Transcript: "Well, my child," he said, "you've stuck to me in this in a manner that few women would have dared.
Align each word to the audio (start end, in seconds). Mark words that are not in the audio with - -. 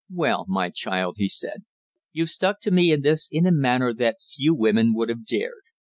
"Well, 0.11 0.45
my 0.47 0.71
child," 0.71 1.17
he 1.19 1.29
said, 1.29 1.61
"you've 2.11 2.31
stuck 2.31 2.59
to 2.61 2.71
me 2.71 2.91
in 2.91 3.03
this 3.03 3.29
in 3.31 3.45
a 3.45 3.51
manner 3.51 3.93
that 3.93 4.17
few 4.35 4.55
women 4.55 4.95
would 4.95 5.09
have 5.09 5.27
dared. 5.27 5.61